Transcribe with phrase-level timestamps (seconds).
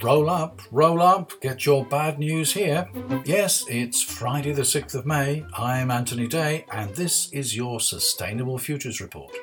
[0.00, 2.88] Roll up, roll up, get your bad news here.
[3.24, 5.44] Yes, it's Friday, the 6th of May.
[5.54, 9.34] I'm Anthony Day, and this is your Sustainable Futures Report.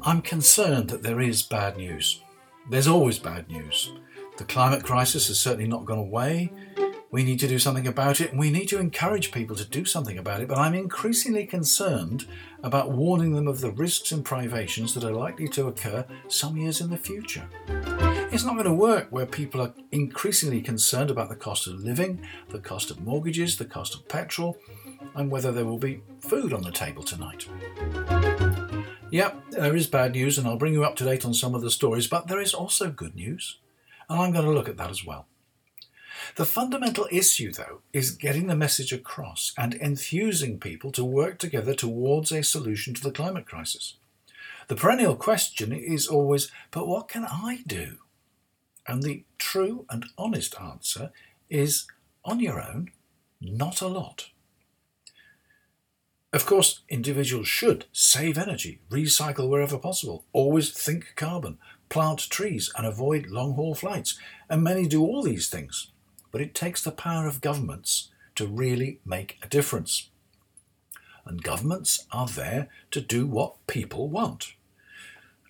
[0.00, 2.22] I'm concerned that there is bad news.
[2.70, 3.92] There's always bad news.
[4.38, 6.50] The climate crisis has certainly not gone away.
[7.12, 9.84] We need to do something about it, and we need to encourage people to do
[9.84, 10.48] something about it.
[10.48, 12.24] But I'm increasingly concerned
[12.62, 16.80] about warning them of the risks and privations that are likely to occur some years
[16.80, 17.46] in the future.
[18.32, 22.26] It's not going to work where people are increasingly concerned about the cost of living,
[22.48, 24.56] the cost of mortgages, the cost of petrol,
[25.14, 27.46] and whether there will be food on the table tonight.
[29.10, 31.60] Yep, there is bad news, and I'll bring you up to date on some of
[31.60, 33.58] the stories, but there is also good news,
[34.08, 35.26] and I'm going to look at that as well.
[36.36, 41.74] The fundamental issue, though, is getting the message across and enthusing people to work together
[41.74, 43.94] towards a solution to the climate crisis.
[44.68, 47.98] The perennial question is always, but what can I do?
[48.86, 51.10] And the true and honest answer
[51.50, 51.86] is
[52.24, 52.90] on your own,
[53.40, 54.30] not a lot.
[56.32, 61.58] Of course, individuals should save energy, recycle wherever possible, always think carbon,
[61.90, 64.18] plant trees, and avoid long haul flights.
[64.48, 65.91] And many do all these things.
[66.32, 70.08] But it takes the power of governments to really make a difference.
[71.24, 74.54] And governments are there to do what people want.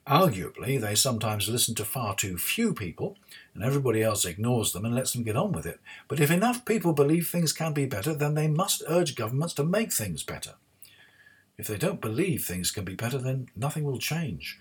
[0.06, 3.16] Arguably, they sometimes listen to far too few people,
[3.54, 5.78] and everybody else ignores them and lets them get on with it.
[6.08, 9.64] But if enough people believe things can be better, then they must urge governments to
[9.64, 10.54] make things better.
[11.56, 14.58] If they don't believe things can be better, then nothing will change.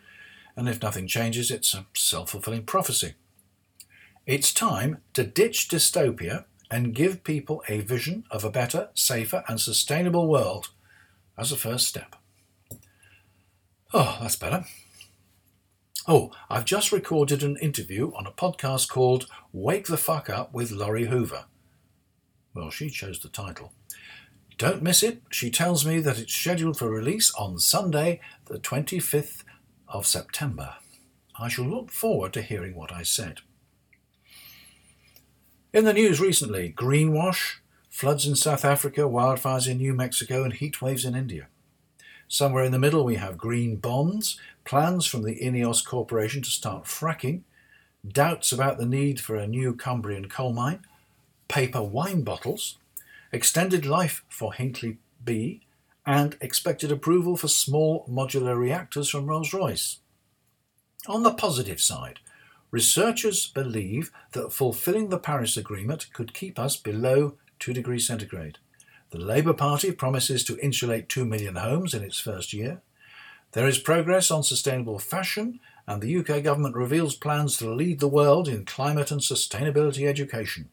[0.55, 3.15] And if nothing changes, it's a self fulfilling prophecy.
[4.27, 9.59] It's time to ditch dystopia and give people a vision of a better, safer, and
[9.59, 10.69] sustainable world
[11.37, 12.15] as a first step.
[13.91, 14.65] Oh, that's better.
[16.07, 20.71] Oh, I've just recorded an interview on a podcast called Wake the Fuck Up with
[20.71, 21.45] Laurie Hoover.
[22.53, 23.73] Well, she chose the title.
[24.59, 25.23] Don't miss it.
[25.31, 29.43] She tells me that it's scheduled for release on Sunday, the 25th
[29.87, 30.75] of September.
[31.39, 33.41] I shall look forward to hearing what I said.
[35.73, 37.59] In the news recently, greenwash,
[37.89, 41.47] floods in South Africa, wildfires in New Mexico, and heat waves in India.
[42.27, 46.83] Somewhere in the middle, we have green bonds, plans from the Ineos Corporation to start
[46.83, 47.43] fracking,
[48.05, 50.85] doubts about the need for a new Cumbrian coal mine,
[51.47, 52.77] paper wine bottles,
[53.31, 55.61] extended life for Hinkley B,
[56.05, 59.99] and expected approval for small modular reactors from Rolls Royce.
[61.07, 62.19] On the positive side,
[62.71, 68.57] researchers believe that fulfilling the Paris Agreement could keep us below 2 degrees centigrade.
[69.11, 72.81] The Labour Party promises to insulate 2 million homes in its first year.
[73.51, 78.07] There is progress on sustainable fashion, and the UK government reveals plans to lead the
[78.07, 80.69] world in climate and sustainability education.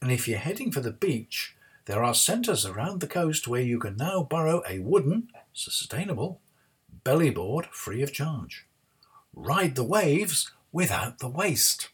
[0.00, 3.78] And if you're heading for the beach, there are centres around the coast where you
[3.78, 6.40] can now borrow a wooden, sustainable,
[7.04, 8.66] belly board free of charge.
[9.34, 11.88] Ride the waves without the waste.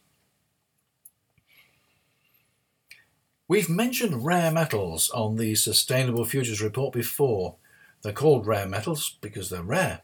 [3.47, 7.57] We've mentioned rare metals on the Sustainable Futures Report before.
[8.01, 10.01] They're called rare metals because they're rare,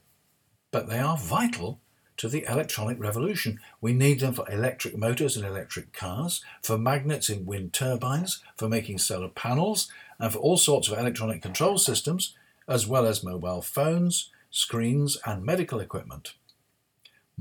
[0.69, 1.79] but they are vital
[2.17, 3.59] to the electronic revolution.
[3.81, 8.69] We need them for electric motors in electric cars, for magnets in wind turbines, for
[8.69, 9.89] making solar panels,
[10.19, 12.35] and for all sorts of electronic control systems,
[12.67, 16.35] as well as mobile phones, screens, and medical equipment.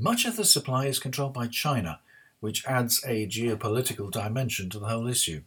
[0.00, 2.00] Much of the supply is controlled by China,
[2.40, 5.42] which adds a geopolitical dimension to the whole issue.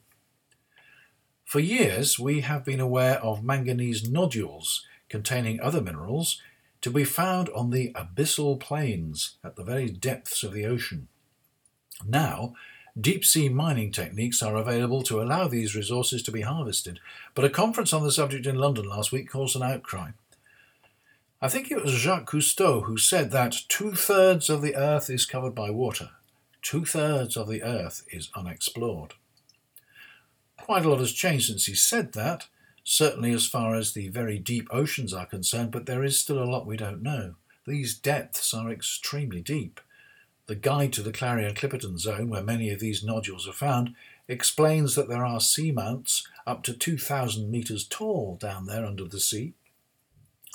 [1.43, 6.39] For years, we have been aware of manganese nodules containing other minerals
[6.81, 11.07] to be found on the abyssal plains at the very depths of the ocean.
[12.05, 12.53] Now,
[12.99, 16.99] deep sea mining techniques are available to allow these resources to be harvested,
[17.33, 20.11] but a conference on the subject in London last week caused an outcry.
[21.43, 25.25] I think it was Jacques Cousteau who said that two thirds of the earth is
[25.25, 26.11] covered by water,
[26.61, 29.15] two thirds of the earth is unexplored.
[30.57, 32.47] Quite a lot has changed since he said that,
[32.85, 36.47] certainly as far as the very deep oceans are concerned, but there is still a
[36.47, 37.35] lot we don't know.
[37.67, 39.81] These depths are extremely deep.
[40.45, 43.95] The guide to the Clarion-Clipperton zone, where many of these nodules are found,
[44.29, 49.55] explains that there are seamounts up to 2,000 metres tall down there under the sea.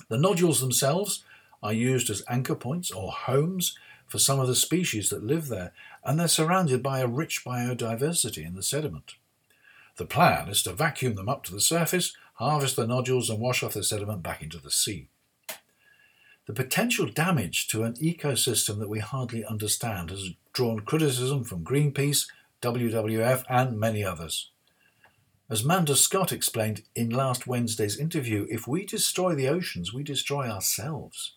[0.08, 1.24] The nodules themselves
[1.62, 5.72] are used as anchor points or homes for some of the species that live there,
[6.04, 9.14] and they're surrounded by a rich biodiversity in the sediment.
[9.96, 13.62] The plan is to vacuum them up to the surface, harvest the nodules, and wash
[13.62, 15.08] off the sediment back into the sea.
[16.46, 22.26] The potential damage to an ecosystem that we hardly understand has drawn criticism from Greenpeace,
[22.62, 24.50] WWF, and many others.
[25.50, 30.46] As Manda Scott explained in last Wednesday's interview, if we destroy the oceans, we destroy
[30.46, 31.32] ourselves.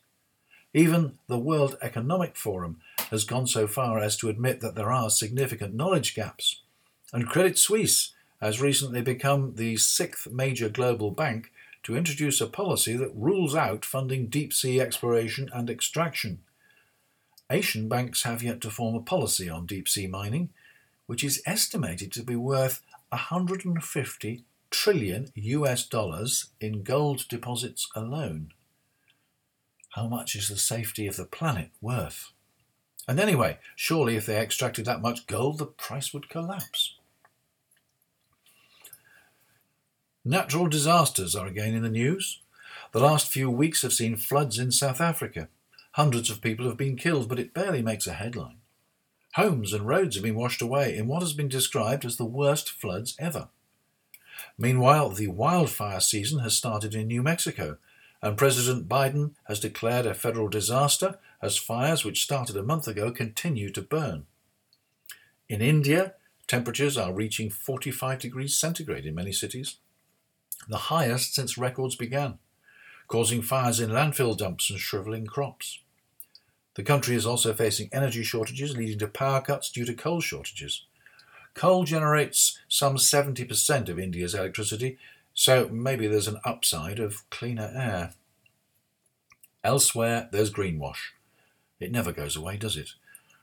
[0.74, 5.10] Even the World Economic Forum has gone so far as to admit that there are
[5.10, 6.60] significant knowledge gaps.
[7.14, 8.12] And Credit Suisse
[8.42, 11.50] has recently become the sixth major global bank
[11.84, 16.40] to introduce a policy that rules out funding deep sea exploration and extraction.
[17.50, 20.50] Asian banks have yet to form a policy on deep sea mining,
[21.06, 22.82] which is estimated to be worth
[23.12, 28.54] 150 trillion US dollars in gold deposits alone.
[29.90, 32.32] How much is the safety of the planet worth?
[33.08, 36.96] And anyway, surely if they extracted that much gold, the price would collapse.
[40.24, 42.40] Natural disasters are again in the news.
[42.94, 45.50] The last few weeks have seen floods in South Africa.
[45.94, 48.61] Hundreds of people have been killed, but it barely makes a headline.
[49.36, 52.70] Homes and roads have been washed away in what has been described as the worst
[52.70, 53.48] floods ever.
[54.58, 57.78] Meanwhile, the wildfire season has started in New Mexico,
[58.22, 63.12] and President Biden has declared a federal disaster as fires which started a month ago
[63.12, 64.26] continue to burn.
[65.48, 66.16] In India,
[66.48, 69.78] temperatures are reaching 45 degrees centigrade in many cities
[70.68, 72.38] the highest since records began,
[73.08, 75.80] causing fires in landfill dumps and shriveling crops.
[76.76, 80.86] The country is also facing energy shortages, leading to power cuts due to coal shortages.
[81.54, 84.98] Coal generates some 70% of India's electricity,
[85.34, 88.14] so maybe there's an upside of cleaner air.
[89.64, 91.12] Elsewhere, there's greenwash.
[91.80, 92.94] It never goes away, does it?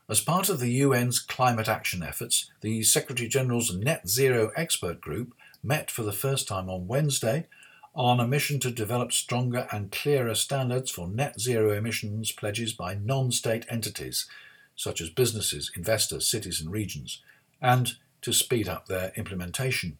[0.09, 5.33] As part of the UN's climate action efforts, the Secretary General's Net Zero Expert Group
[5.61, 7.45] met for the first time on Wednesday
[7.95, 12.93] on a mission to develop stronger and clearer standards for net zero emissions pledges by
[12.93, 14.27] non state entities,
[14.75, 17.21] such as businesses, investors, cities, and regions,
[17.61, 19.97] and to speed up their implementation.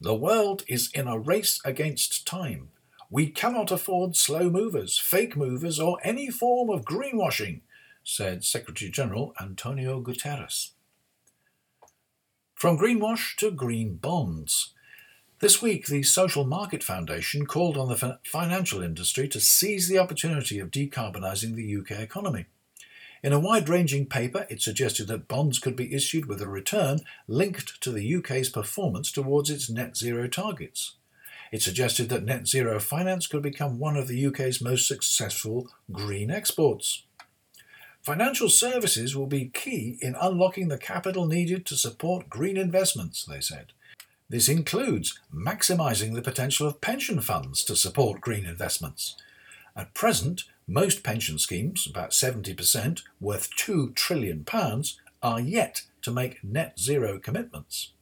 [0.00, 2.68] The world is in a race against time.
[3.10, 7.60] We cannot afford slow movers, fake movers, or any form of greenwashing,
[8.02, 10.72] said Secretary General Antonio Guterres.
[12.54, 14.74] From greenwash to green bonds.
[15.44, 20.58] This week, the Social Market Foundation called on the financial industry to seize the opportunity
[20.58, 22.46] of decarbonising the UK economy.
[23.22, 27.00] In a wide ranging paper, it suggested that bonds could be issued with a return
[27.28, 30.94] linked to the UK's performance towards its net zero targets.
[31.52, 36.30] It suggested that net zero finance could become one of the UK's most successful green
[36.30, 37.02] exports.
[38.00, 43.42] Financial services will be key in unlocking the capital needed to support green investments, they
[43.42, 43.74] said.
[44.34, 49.14] This includes maximising the potential of pension funds to support green investments.
[49.76, 54.44] At present, most pension schemes, about 70%, worth £2 trillion,
[55.22, 57.92] are yet to make net zero commitments.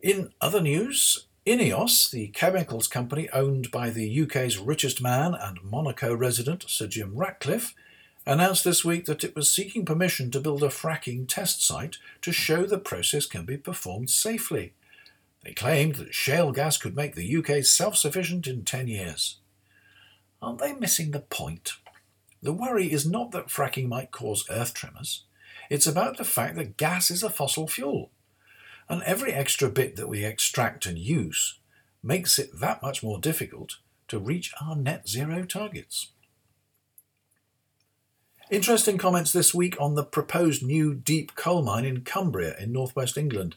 [0.00, 6.14] In other news, Ineos, the chemicals company owned by the UK's richest man and Monaco
[6.14, 7.74] resident Sir Jim Ratcliffe,
[8.26, 12.32] announced this week that it was seeking permission to build a fracking test site to
[12.32, 14.72] show the process can be performed safely.
[15.44, 19.36] They claimed that shale gas could make the UK self sufficient in 10 years.
[20.40, 21.72] Aren't they missing the point?
[22.42, 25.24] The worry is not that fracking might cause earth tremors,
[25.70, 28.10] it's about the fact that gas is a fossil fuel.
[28.88, 31.58] And every extra bit that we extract and use
[32.02, 33.78] makes it that much more difficult
[34.08, 36.08] to reach our net zero targets.
[38.50, 43.16] Interesting comments this week on the proposed new deep coal mine in Cumbria in northwest
[43.16, 43.56] England.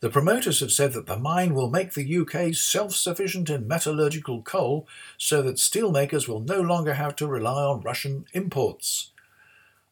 [0.00, 4.40] The promoters have said that the mine will make the UK self sufficient in metallurgical
[4.40, 4.88] coal
[5.18, 9.10] so that steelmakers will no longer have to rely on Russian imports.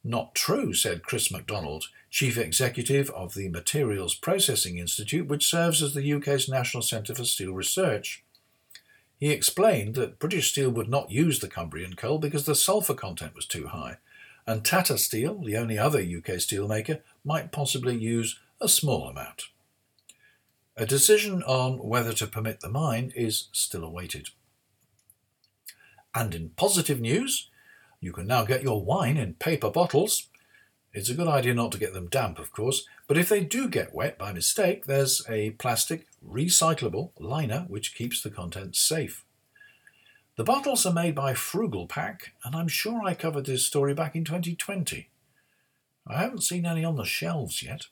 [0.02, 5.92] Not true, said Chris MacDonald, Chief Executive of the Materials Processing Institute, which serves as
[5.92, 8.24] the UK's National Centre for Steel Research.
[9.20, 13.34] He explained that British Steel would not use the Cumbrian coal because the sulphur content
[13.34, 13.98] was too high
[14.46, 19.44] and Tata Steel, the only other UK steelmaker, might possibly use a small amount.
[20.76, 24.30] A decision on whether to permit the mine is still awaited.
[26.14, 27.50] And in positive news,
[28.00, 30.28] you can now get your wine in paper bottles.
[30.92, 33.68] It's a good idea not to get them damp, of course, but if they do
[33.68, 39.24] get wet by mistake, there's a plastic recyclable liner which keeps the contents safe.
[40.36, 44.24] The bottles are made by Frugalpac, and I'm sure I covered this story back in
[44.24, 45.10] 2020.
[46.06, 47.88] I haven't seen any on the shelves yet.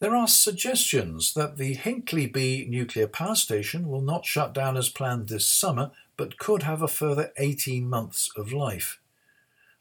[0.00, 4.88] There are suggestions that the Hinkley B nuclear power station will not shut down as
[4.88, 8.98] planned this summer, but could have a further 18 months of life.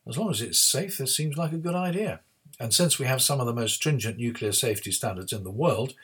[0.07, 2.21] As long as it's safe, this seems like a good idea.
[2.59, 5.95] And since we have some of the most stringent nuclear safety standards in the world,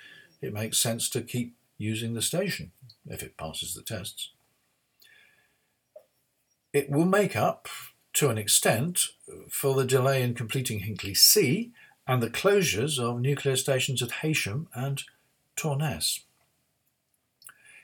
[0.42, 2.72] it makes sense to keep using the station
[3.08, 4.32] if it passes the tests.
[6.72, 7.68] It will make up,
[8.14, 9.10] to an extent,
[9.50, 11.72] for the delay in completing Hinkley C
[12.08, 15.04] and the closures of nuclear stations at Heysham and
[15.56, 16.22] Torness.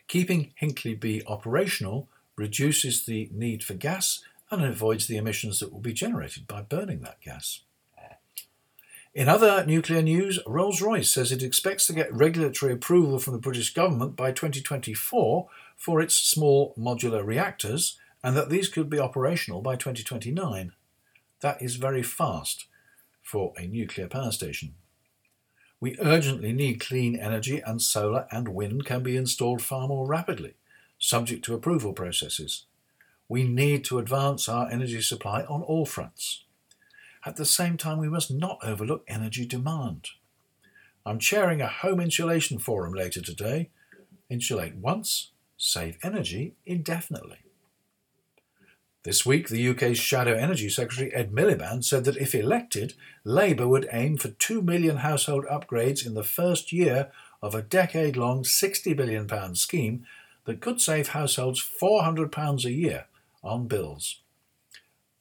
[0.07, 5.81] Keeping Hinkley B operational reduces the need for gas and avoids the emissions that will
[5.81, 7.61] be generated by burning that gas.
[9.15, 13.39] In other nuclear news, Rolls Royce says it expects to get regulatory approval from the
[13.39, 19.61] British government by 2024 for its small modular reactors, and that these could be operational
[19.61, 20.73] by 2029.
[21.41, 22.67] That is very fast
[23.23, 24.75] for a nuclear power station.
[25.79, 30.53] We urgently need clean energy, and solar and wind can be installed far more rapidly,
[30.99, 32.65] subject to approval processes.
[33.27, 36.43] We need to advance our energy supply on all fronts.
[37.25, 40.09] At the same time, we must not overlook energy demand.
[41.05, 43.69] I'm chairing a home insulation forum later today.
[44.29, 47.39] Insulate once, save energy indefinitely.
[49.03, 53.87] This week, the UK's Shadow Energy Secretary Ed Miliband said that if elected, Labour would
[53.91, 57.11] aim for 2 million household upgrades in the first year
[57.41, 60.05] of a decade long £60 billion scheme
[60.45, 63.05] that could save households £400 a year
[63.41, 64.19] on bills.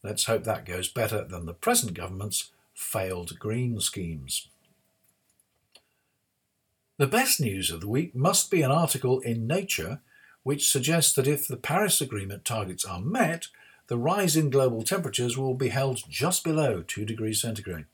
[0.03, 4.49] Let's hope that goes better than the present government's failed green schemes.
[6.99, 10.01] The best news of the week must be an article in Nature
[10.43, 13.49] which suggests that if the Paris Agreement targets are met,
[13.89, 17.87] the rise in global temperatures will be held just below 2 degrees centigrade.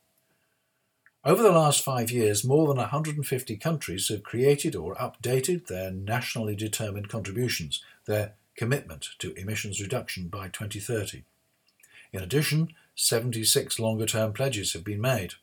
[1.25, 6.54] Over the last five years, more than 150 countries have created or updated their nationally
[6.54, 11.25] determined contributions, their commitment to emissions reduction by 2030.
[12.14, 15.35] In addition, 76 longer term pledges have been made.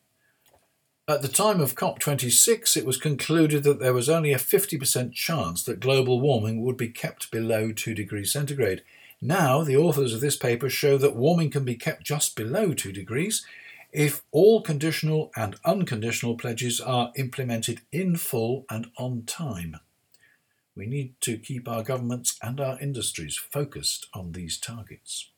[1.07, 5.63] At the time of COP26, it was concluded that there was only a 50% chance
[5.63, 8.81] that global warming would be kept below 2 degrees centigrade,
[9.23, 12.91] now, the authors of this paper show that warming can be kept just below 2
[12.91, 13.45] degrees
[13.91, 19.77] if all conditional and unconditional pledges are implemented in full and on time.
[20.75, 25.30] We need to keep our governments and our industries focused on these targets.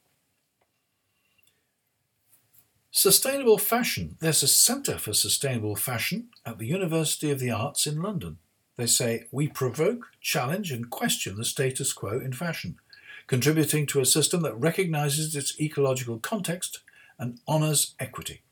[2.95, 4.17] Sustainable fashion.
[4.19, 8.37] There's a Centre for Sustainable Fashion at the University of the Arts in London.
[8.75, 12.77] They say, We provoke, challenge, and question the status quo in fashion
[13.25, 16.81] contributing to a system that recognizes its ecological context
[17.17, 18.43] and honors equity.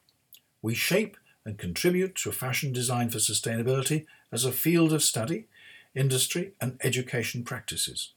[0.64, 5.50] We shape and contribute to fashion design for sustainability as a field of study,
[5.94, 8.14] industry, and education practices.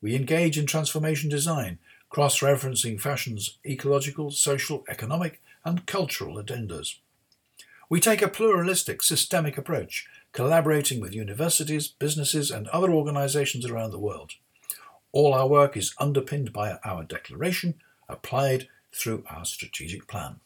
[0.00, 6.94] We engage in transformation design, cross referencing fashion's ecological, social, economic, and cultural agendas.
[7.90, 13.98] We take a pluralistic, systemic approach, collaborating with universities, businesses, and other organizations around the
[13.98, 14.34] world.
[15.10, 17.74] All our work is underpinned by our declaration,
[18.08, 20.36] applied through our strategic plan.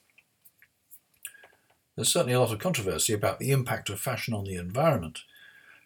[1.96, 5.20] There's certainly a lot of controversy about the impact of fashion on the environment.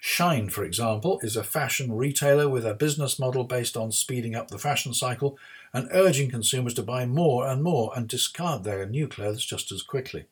[0.05, 4.49] Shein, for example, is a fashion retailer with a business model based on speeding up
[4.49, 5.39] the fashion cycle
[5.73, 9.83] and urging consumers to buy more and more and discard their new clothes just as
[9.83, 10.27] quickly.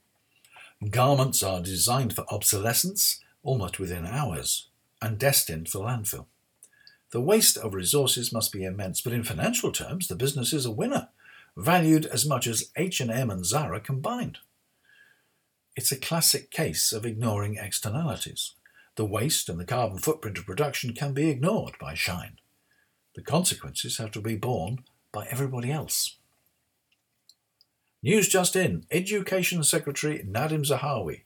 [0.91, 4.69] Garments are designed for obsolescence almost within hours
[5.01, 6.27] and destined for landfill.
[7.11, 10.71] The waste of resources must be immense, but in financial terms, the business is a
[10.71, 11.09] winner,
[11.57, 14.37] valued as much as H&M and Zara combined.
[15.75, 18.53] It's a classic case of ignoring externalities.
[18.97, 22.37] The waste and the carbon footprint of production can be ignored by Shein.
[23.15, 26.17] The consequences have to be borne by everybody else.
[28.03, 31.23] News just in Education Secretary Nadhim Zahawi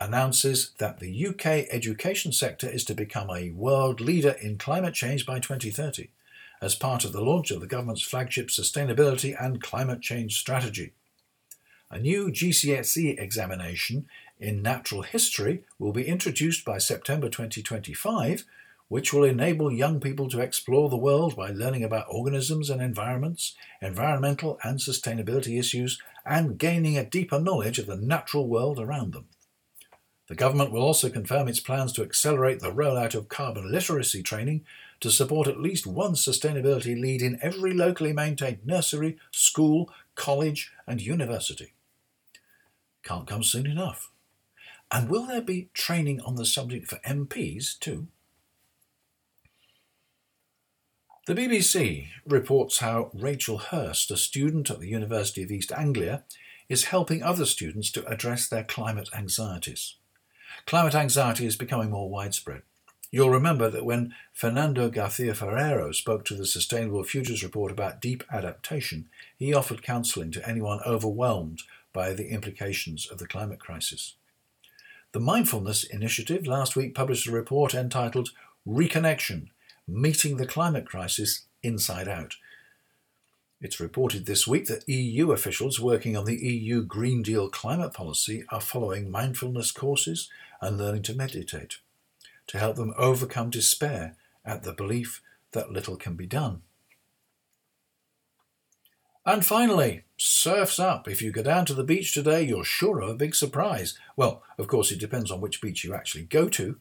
[0.00, 5.26] announces that the UK education sector is to become a world leader in climate change
[5.26, 6.08] by 2030
[6.62, 10.92] as part of the launch of the government's flagship sustainability and climate change strategy.
[11.90, 14.06] A new GCSE examination
[14.40, 18.44] in natural history will be introduced by September 2025,
[18.88, 23.54] which will enable young people to explore the world by learning about organisms and environments,
[23.80, 29.26] environmental and sustainability issues, and gaining a deeper knowledge of the natural world around them.
[30.28, 34.64] The government will also confirm its plans to accelerate the rollout of carbon literacy training
[35.00, 41.00] to support at least one sustainability lead in every locally maintained nursery, school, college, and
[41.00, 41.72] university.
[43.02, 44.10] Can't come soon enough.
[44.92, 48.08] And will there be training on the subject for MPs too?
[51.26, 56.24] The BBC reports how Rachel Hurst, a student at the University of East Anglia,
[56.68, 59.94] is helping other students to address their climate anxieties.
[60.66, 62.62] Climate anxiety is becoming more widespread.
[63.12, 68.24] You'll remember that when Fernando Garcia Ferrero spoke to the Sustainable Futures Report about deep
[68.32, 74.14] adaptation, he offered counselling to anyone overwhelmed by the implications of the climate crisis.
[75.12, 78.30] The Mindfulness Initiative last week published a report entitled
[78.64, 79.48] Reconnection
[79.88, 82.36] Meeting the Climate Crisis Inside Out.
[83.60, 88.44] It's reported this week that EU officials working on the EU Green Deal climate policy
[88.50, 91.78] are following mindfulness courses and learning to meditate
[92.46, 94.14] to help them overcome despair
[94.44, 96.62] at the belief that little can be done.
[99.26, 101.08] And finally, surf's up.
[101.08, 103.98] If you go down to the beach today, you're sure of a big surprise.
[104.16, 106.76] Well, of course, it depends on which beach you actually go to.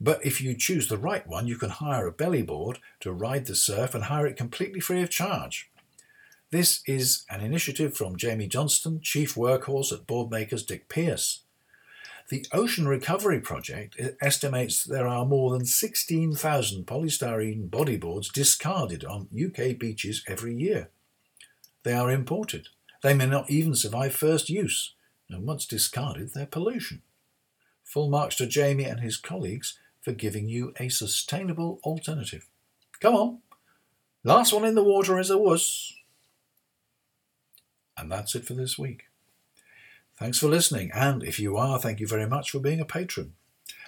[0.00, 3.46] But if you choose the right one, you can hire a belly board to ride
[3.46, 5.68] the surf and hire it completely free of charge.
[6.50, 11.40] This is an initiative from Jamie Johnston, Chief Workhorse at boardmakers Dick Pearce.
[12.28, 19.76] The Ocean Recovery Project estimates there are more than 16,000 polystyrene bodyboards discarded on UK
[19.76, 20.90] beaches every year.
[21.82, 22.68] They are imported.
[23.06, 24.94] They may not even survive first use,
[25.30, 27.02] and once discarded, they're pollution.
[27.84, 32.48] Full marks to Jamie and his colleagues for giving you a sustainable alternative.
[32.98, 33.38] Come on,
[34.24, 35.94] last one in the water is a wuss.
[37.96, 39.04] And that's it for this week.
[40.18, 43.34] Thanks for listening, and if you are, thank you very much for being a patron.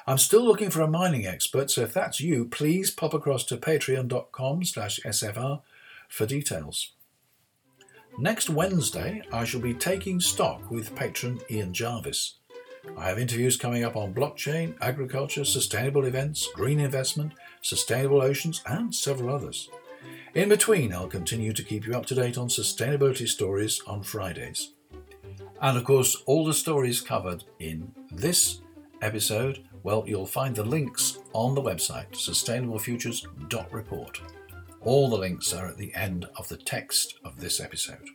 [0.07, 3.57] I'm still looking for a mining expert, so if that's you, please pop across to
[3.57, 5.63] patreon.com slash sfr
[6.09, 6.93] for details.
[8.21, 12.35] Next Wednesday, I shall be taking stock with patron Ian Jarvis.
[12.97, 18.93] I have interviews coming up on blockchain, agriculture, sustainable events, green investment, sustainable oceans, and
[18.93, 19.71] several others.
[20.35, 24.73] In between, I'll continue to keep you up to date on sustainability stories on Fridays.
[25.61, 28.63] And of course, all the stories covered in this
[29.01, 34.21] episode, well, you'll find the links on the website, sustainablefutures.report.
[34.83, 38.09] All the links are at the end of the text of this episode.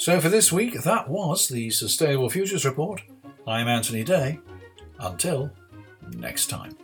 [0.00, 3.02] So for this week, that was the Sustainable Futures Report.
[3.46, 4.38] I'm Anthony Day.
[4.98, 5.50] Until
[6.16, 6.74] next time.